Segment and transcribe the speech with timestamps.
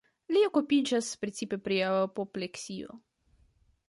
[0.35, 2.97] Li okupiĝas precipe pri apopleksio.